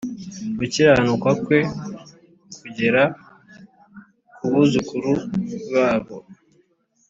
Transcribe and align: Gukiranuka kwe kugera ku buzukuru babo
Gukiranuka 0.57 1.29
kwe 1.43 1.59
kugera 2.61 3.01
ku 4.35 4.45
buzukuru 4.53 5.11
babo 5.71 6.17